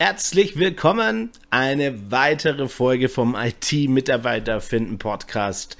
[0.00, 1.28] herzlich willkommen.
[1.50, 5.76] Eine weitere Folge vom IT-Mitarbeiter finden Podcast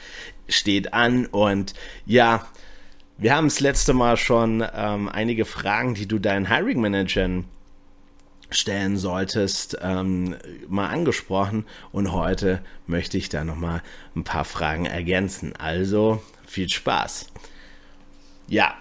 [0.46, 1.72] steht an und
[2.04, 2.46] ja,
[3.16, 7.46] wir haben das letzte Mal schon ähm, einige Fragen, die du deinen Hiring Managern
[8.50, 10.36] stellen solltest, ähm,
[10.68, 13.82] mal angesprochen und heute möchte ich da nochmal
[14.14, 15.54] ein paar Fragen ergänzen.
[15.56, 17.28] Also viel Spaß.
[18.48, 18.74] Ja,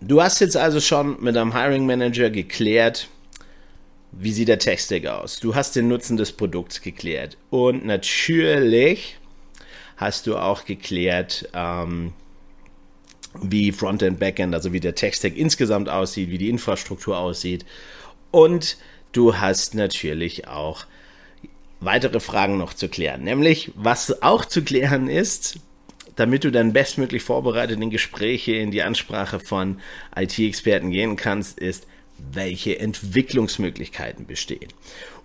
[0.00, 3.10] du hast jetzt also schon mit deinem Hiring Manager geklärt,
[4.12, 5.40] wie sieht der Tech-Stack aus.
[5.40, 9.18] Du hast den Nutzen des Produkts geklärt und natürlich
[9.96, 12.12] hast du auch geklärt, ähm,
[13.42, 17.66] wie Frontend, Backend, also wie der Tech-Stack insgesamt aussieht, wie die Infrastruktur aussieht
[18.30, 18.78] und
[19.12, 20.86] du hast natürlich auch
[21.80, 23.22] weitere Fragen noch zu klären.
[23.22, 25.58] Nämlich, was auch zu klären ist,
[26.16, 29.80] damit du dann bestmöglich vorbereitet in Gespräche, in die Ansprache von
[30.16, 31.86] IT-Experten gehen kannst, ist,
[32.32, 34.68] welche Entwicklungsmöglichkeiten bestehen.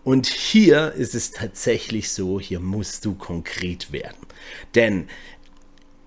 [0.03, 4.27] Und hier ist es tatsächlich so, hier musst du konkret werden.
[4.75, 5.07] Denn,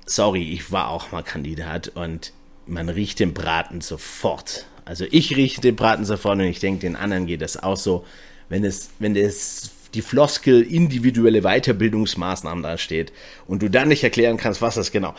[0.07, 2.33] sorry, ich war auch mal Kandidat und
[2.67, 6.97] man riecht den Braten sofort also ich rieche den Braten sofort und ich denke, den
[6.97, 8.05] anderen geht das auch so.
[8.49, 13.13] Wenn es, wenn es die Floskel individuelle Weiterbildungsmaßnahmen da steht
[13.47, 15.15] und du dann nicht erklären kannst, was das genau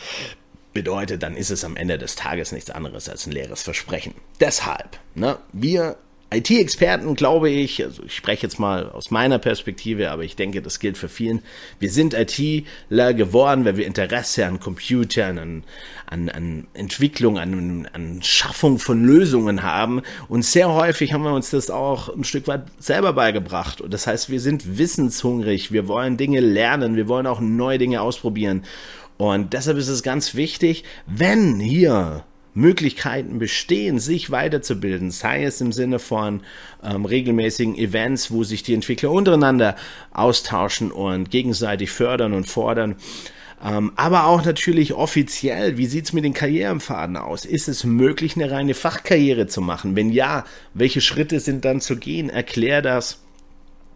[0.75, 4.13] bedeutet, dann ist es am Ende des Tages nichts anderes als ein leeres Versprechen.
[4.39, 5.97] Deshalb, ne, wir
[6.33, 10.79] IT-Experten, glaube ich, also ich spreche jetzt mal aus meiner Perspektive, aber ich denke, das
[10.79, 11.41] gilt für vielen.
[11.79, 15.63] Wir sind ITler geworden, weil wir Interesse an Computern, an,
[16.07, 20.01] an, an Entwicklung, an, an Schaffung von Lösungen haben.
[20.27, 23.79] Und sehr häufig haben wir uns das auch ein Stück weit selber beigebracht.
[23.79, 28.01] Und das heißt, wir sind wissenshungrig, wir wollen Dinge lernen, wir wollen auch neue Dinge
[28.01, 28.63] ausprobieren.
[29.17, 35.71] Und deshalb ist es ganz wichtig, wenn hier Möglichkeiten bestehen, sich weiterzubilden, sei es im
[35.71, 36.41] Sinne von
[36.83, 39.75] ähm, regelmäßigen Events, wo sich die Entwickler untereinander
[40.11, 42.95] austauschen und gegenseitig fördern und fordern.
[43.63, 47.45] Ähm, aber auch natürlich offiziell, wie sieht's mit den Karrierenpfaden aus?
[47.45, 49.95] Ist es möglich, eine reine Fachkarriere zu machen?
[49.95, 52.29] Wenn ja, welche Schritte sind dann zu gehen?
[52.29, 53.24] Erklär das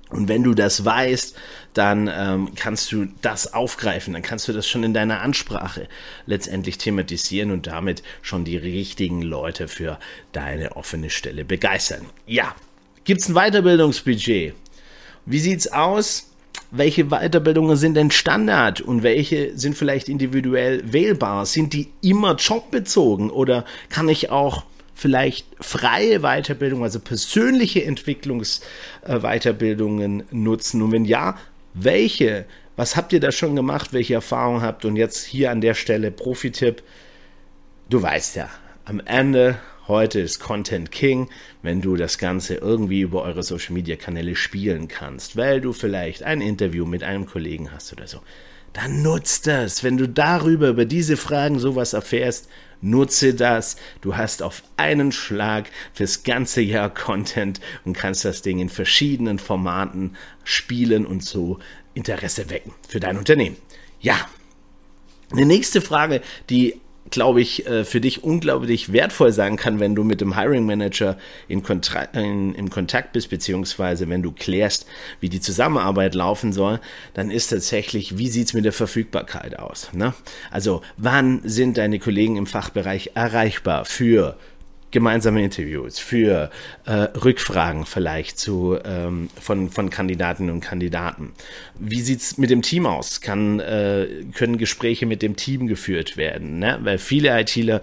[0.09, 1.35] und wenn du das weißt,
[1.73, 5.87] dann ähm, kannst du das aufgreifen, dann kannst du das schon in deiner Ansprache
[6.25, 9.99] letztendlich thematisieren und damit schon die richtigen Leute für
[10.31, 12.05] deine offene Stelle begeistern.
[12.25, 12.55] Ja,
[13.03, 14.55] gibt's ein Weiterbildungsbudget?
[15.25, 16.25] Wie sieht's aus?
[16.71, 21.45] Welche Weiterbildungen sind denn Standard und welche sind vielleicht individuell wählbar?
[21.45, 24.65] Sind die immer jobbezogen oder kann ich auch
[24.99, 30.81] vielleicht freie Weiterbildung, also persönliche Entwicklungsweiterbildungen nutzen?
[30.81, 31.37] Und wenn ja,
[31.73, 32.45] welche?
[32.75, 33.93] Was habt ihr da schon gemacht?
[33.93, 34.85] Welche Erfahrungen habt?
[34.85, 36.83] Und jetzt hier an der Stelle Profi-Tipp.
[37.89, 38.49] Du weißt ja,
[38.85, 41.29] am Ende heute ist Content King,
[41.63, 46.23] wenn du das Ganze irgendwie über eure Social Media Kanäle spielen kannst, weil du vielleicht
[46.23, 48.19] ein Interview mit einem Kollegen hast oder so.
[48.73, 49.83] Dann nutzt das.
[49.83, 52.49] Wenn du darüber, über diese Fragen sowas erfährst,
[52.81, 53.75] Nutze das.
[54.01, 59.39] Du hast auf einen Schlag fürs ganze Jahr Content und kannst das Ding in verschiedenen
[59.39, 61.59] Formaten spielen und so
[61.93, 63.57] Interesse wecken für dein Unternehmen.
[63.99, 64.15] Ja.
[65.31, 66.79] Eine nächste Frage, die
[67.11, 71.17] glaube ich, äh, für dich unglaublich wertvoll sein kann, wenn du mit dem Hiring Manager
[71.47, 74.85] in Kontakt, in, im Kontakt bist, beziehungsweise wenn du klärst,
[75.19, 76.79] wie die Zusammenarbeit laufen soll,
[77.13, 79.89] dann ist tatsächlich, wie sieht's mit der Verfügbarkeit aus?
[79.93, 80.13] Ne?
[80.51, 84.37] Also wann sind deine Kollegen im Fachbereich erreichbar für
[84.91, 86.49] gemeinsame Interviews, für
[86.85, 91.33] äh, Rückfragen vielleicht zu, ähm, von, von Kandidatinnen und Kandidaten.
[91.77, 93.21] Wie sieht's mit dem Team aus?
[93.21, 96.59] Kann, äh, können Gespräche mit dem Team geführt werden?
[96.59, 96.79] Ne?
[96.81, 97.81] Weil viele ITler,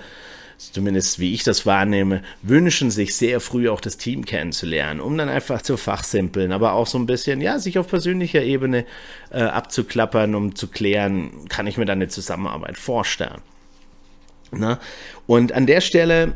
[0.59, 5.28] zumindest wie ich das wahrnehme, wünschen sich sehr früh auch das Team kennenzulernen, um dann
[5.28, 8.84] einfach zu fachsimpeln, aber auch so ein bisschen, ja, sich auf persönlicher Ebene
[9.31, 13.43] äh, abzuklappern, um zu klären, kann ich mir da eine Zusammenarbeit vorstellen.
[14.53, 14.78] Ne?
[15.27, 16.34] Und an der Stelle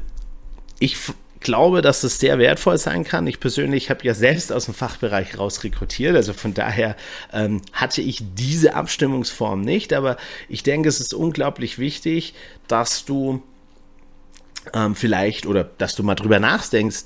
[0.80, 0.96] ich
[1.40, 3.26] glaube, dass das sehr wertvoll sein kann.
[3.26, 6.96] Ich persönlich habe ja selbst aus dem Fachbereich raus rekrutiert, also von daher
[7.32, 10.16] ähm, hatte ich diese Abstimmungsform nicht, aber
[10.48, 12.34] ich denke, es ist unglaublich wichtig,
[12.68, 13.42] dass du
[14.74, 17.04] ähm, vielleicht oder dass du mal drüber nachdenkst,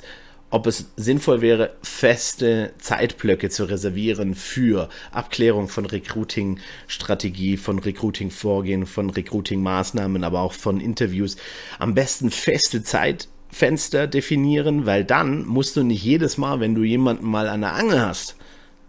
[0.50, 9.11] ob es sinnvoll wäre, feste Zeitblöcke zu reservieren für Abklärung von Recruiting-Strategie, von Recruiting-Vorgehen, von
[9.11, 11.37] Recruiting-Maßnahmen, aber auch von Interviews.
[11.81, 16.83] Am besten feste Zeit Fenster definieren, weil dann musst du nicht jedes Mal, wenn du
[16.83, 18.35] jemanden mal an der Angel hast,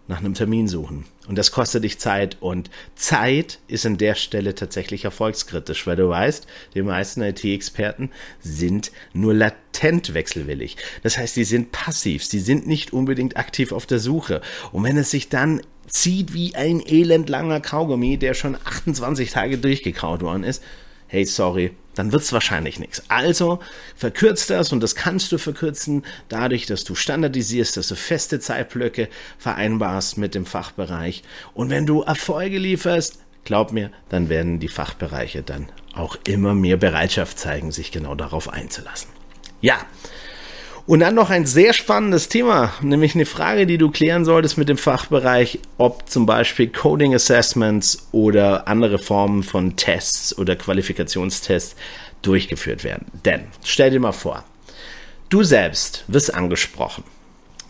[0.08, 1.06] nach einem Termin suchen.
[1.28, 2.38] Und das kostet dich Zeit.
[2.40, 8.10] Und Zeit ist an der Stelle tatsächlich erfolgskritisch, weil du weißt, die meisten IT-Experten
[8.42, 10.78] sind nur latent wechselwillig.
[11.04, 12.26] Das heißt, sie sind passiv.
[12.26, 14.42] Sie sind nicht unbedingt aktiv auf der Suche.
[14.72, 20.24] Und wenn es sich dann zieht wie ein elendlanger Kaugummi, der schon 28 Tage durchgekaut
[20.24, 20.64] worden ist,
[21.07, 23.04] hey, sorry, dann wird es wahrscheinlich nichts.
[23.07, 23.60] Also
[23.96, 29.07] verkürzt das und das kannst du verkürzen dadurch, dass du standardisierst, dass du feste Zeitblöcke
[29.38, 31.24] vereinbarst mit dem Fachbereich.
[31.54, 36.78] Und wenn du Erfolge lieferst, glaub mir, dann werden die Fachbereiche dann auch immer mehr
[36.78, 39.10] Bereitschaft zeigen, sich genau darauf einzulassen.
[39.62, 39.78] Ja,
[40.88, 44.70] und dann noch ein sehr spannendes Thema, nämlich eine Frage, die du klären solltest mit
[44.70, 51.76] dem Fachbereich, ob zum Beispiel Coding Assessments oder andere Formen von Tests oder Qualifikationstests
[52.22, 53.08] durchgeführt werden.
[53.26, 54.44] Denn stell dir mal vor,
[55.30, 57.04] du selbst wirst angesprochen,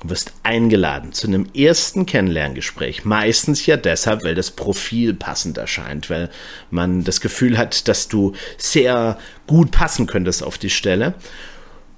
[0.03, 3.05] wirst eingeladen zu einem ersten Kennenlerngespräch.
[3.05, 6.29] Meistens ja deshalb, weil das Profil passend erscheint, weil
[6.69, 9.17] man das Gefühl hat, dass du sehr
[9.47, 11.13] gut passen könntest auf die Stelle.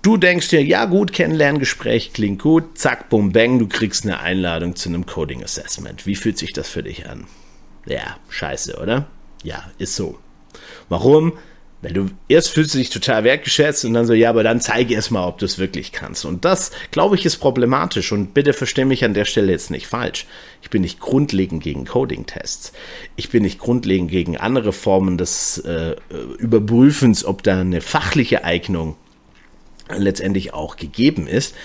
[0.08, 4.78] Du denkst dir, ja gut, Kennenlerngespräch klingt gut, zack, bum, bang, du kriegst eine Einladung
[4.78, 6.06] zu einem Coding Assessment.
[6.06, 7.28] Wie fühlt sich das für dich an?
[7.86, 9.08] Ja, scheiße, oder?
[9.44, 10.18] Ja, ist so.
[10.88, 11.34] Warum?
[11.82, 14.94] Weil du erst fühlst du dich total wertgeschätzt und dann so, ja, aber dann zeige
[14.94, 16.24] erst mal, ob du es wirklich kannst.
[16.24, 18.14] Und das, glaube ich, ist problematisch.
[18.14, 20.26] Und bitte verstehe mich an der Stelle jetzt nicht falsch.
[20.62, 22.72] Ich bin nicht grundlegend gegen Coding-Tests.
[23.18, 25.98] Ich bin nicht grundlegend gegen andere Formen des äh,
[26.38, 28.96] Überprüfens, ob da eine fachliche Eignung
[29.96, 31.56] letztendlich auch gegeben ist,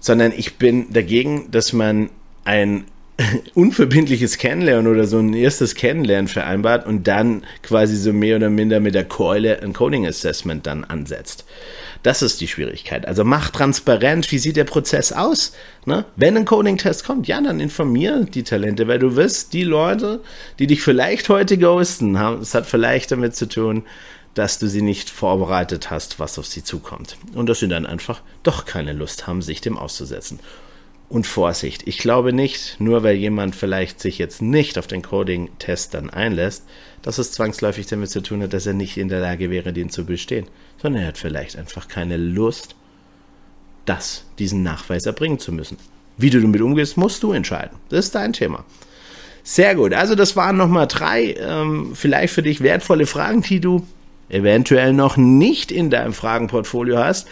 [0.00, 2.10] sondern ich bin dagegen, dass man
[2.44, 2.84] ein
[3.54, 8.80] unverbindliches Kennenlernen oder so ein erstes Kennenlernen vereinbart und dann quasi so mehr oder minder
[8.80, 11.44] mit der Keule ein Coding Assessment dann ansetzt.
[12.02, 13.08] Das ist die Schwierigkeit.
[13.08, 15.54] Also mach transparent, wie sieht der Prozess aus?
[15.86, 16.04] Ne?
[16.16, 20.20] Wenn ein Coding-Test kommt, ja, dann informier die Talente, weil du wirst die Leute,
[20.58, 23.84] die dich vielleicht heute ghosten, haben, es hat vielleicht damit zu tun,
[24.34, 27.16] dass du sie nicht vorbereitet hast, was auf sie zukommt.
[27.34, 30.40] Und dass sie dann einfach doch keine Lust haben, sich dem auszusetzen.
[31.08, 35.94] Und Vorsicht, ich glaube nicht, nur weil jemand vielleicht sich jetzt nicht auf den Coding-Test
[35.94, 36.64] dann einlässt,
[37.02, 39.90] dass es zwangsläufig damit zu tun hat, dass er nicht in der Lage wäre, den
[39.90, 40.46] zu bestehen,
[40.80, 42.74] sondern er hat vielleicht einfach keine Lust,
[43.84, 45.76] das, diesen Nachweis erbringen zu müssen.
[46.16, 47.76] Wie du damit umgehst, musst du entscheiden.
[47.90, 48.64] Das ist dein Thema.
[49.42, 49.92] Sehr gut.
[49.92, 53.86] Also das waren nochmal drei ähm, vielleicht für dich wertvolle Fragen, die du
[54.34, 57.28] eventuell noch nicht in deinem Fragenportfolio hast,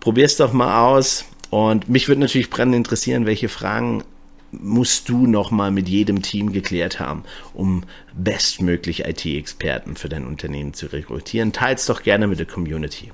[0.00, 1.24] probier's doch mal aus.
[1.50, 4.04] Und mich würde natürlich brennend interessieren, welche Fragen
[4.52, 10.72] musst du noch mal mit jedem Team geklärt haben, um bestmöglich IT-Experten für dein Unternehmen
[10.72, 11.52] zu rekrutieren.
[11.52, 13.12] Teils doch gerne mit der Community.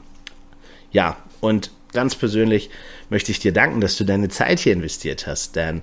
[0.93, 2.71] Ja, und ganz persönlich
[3.11, 5.83] möchte ich dir danken, dass du deine Zeit hier investiert hast, denn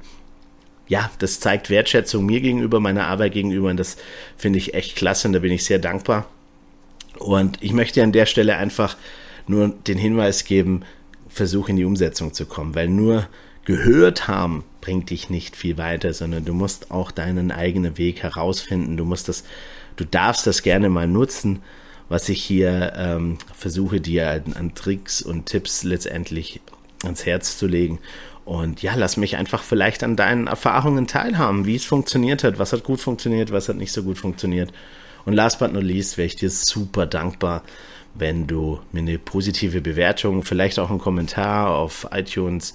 [0.87, 3.97] ja, das zeigt Wertschätzung mir gegenüber, meiner Arbeit gegenüber und das
[4.37, 6.27] finde ich echt klasse und da bin ich sehr dankbar.
[7.19, 8.97] Und ich möchte an der Stelle einfach
[9.47, 10.83] nur den Hinweis geben,
[11.29, 13.27] versuch in die Umsetzung zu kommen, weil nur
[13.65, 18.97] gehört haben bringt dich nicht viel weiter, sondern du musst auch deinen eigenen Weg herausfinden.
[18.97, 19.43] Du musst das,
[19.95, 21.61] du darfst das gerne mal nutzen,
[22.09, 26.59] was ich hier ähm, versuche dir an, an Tricks und Tipps letztendlich
[27.03, 27.99] ans Herz zu legen.
[28.43, 32.73] Und ja, lass mich einfach vielleicht an deinen Erfahrungen teilhaben, wie es funktioniert hat, was
[32.73, 34.73] hat gut funktioniert, was hat nicht so gut funktioniert.
[35.25, 37.63] Und last but not least wäre ich dir super dankbar,
[38.13, 42.73] wenn du mir eine positive Bewertung, vielleicht auch einen Kommentar auf iTunes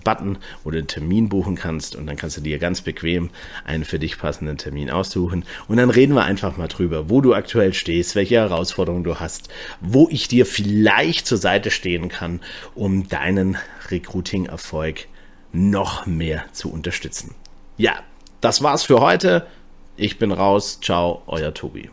[0.04, 3.30] Button, wo du einen Termin buchen kannst und dann kannst du dir ganz bequem
[3.66, 7.34] einen für dich passenden Termin aussuchen und dann reden wir einfach mal drüber, wo du
[7.34, 9.50] aktuell stehst, welche Herausforderungen du hast,
[9.82, 12.42] wo ich dir vielleicht zur Seite stehen kann,
[12.76, 13.58] um deinen
[13.90, 15.08] Recruiting-Erfolg
[15.52, 17.36] noch mehr zu unterstützen.
[17.78, 18.00] Ja,
[18.42, 19.48] das war's für heute.
[19.96, 20.80] Ich bin raus.
[20.82, 21.86] Ciao, euer Tobi.